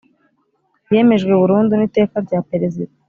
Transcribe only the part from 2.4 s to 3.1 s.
Perezida.